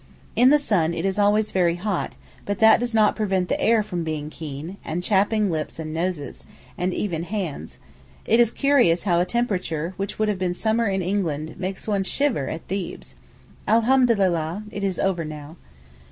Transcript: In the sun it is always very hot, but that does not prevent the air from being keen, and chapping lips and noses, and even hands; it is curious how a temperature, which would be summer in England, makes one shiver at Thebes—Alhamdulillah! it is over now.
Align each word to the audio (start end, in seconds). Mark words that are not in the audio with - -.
In 0.35 0.49
the 0.49 0.57
sun 0.57 0.95
it 0.95 1.05
is 1.05 1.19
always 1.19 1.51
very 1.51 1.75
hot, 1.75 2.15
but 2.43 2.57
that 2.57 2.79
does 2.79 2.95
not 2.95 3.15
prevent 3.15 3.49
the 3.49 3.61
air 3.61 3.83
from 3.83 4.03
being 4.03 4.31
keen, 4.31 4.77
and 4.83 5.03
chapping 5.03 5.51
lips 5.51 5.77
and 5.77 5.93
noses, 5.93 6.43
and 6.75 6.91
even 6.91 7.21
hands; 7.21 7.77
it 8.25 8.39
is 8.39 8.49
curious 8.49 9.03
how 9.03 9.19
a 9.19 9.25
temperature, 9.25 9.93
which 9.97 10.17
would 10.17 10.39
be 10.39 10.53
summer 10.53 10.87
in 10.87 11.03
England, 11.03 11.53
makes 11.59 11.87
one 11.87 12.03
shiver 12.03 12.47
at 12.47 12.67
Thebes—Alhamdulillah! 12.67 14.63
it 14.71 14.83
is 14.83 14.97
over 14.97 15.23
now. 15.23 15.55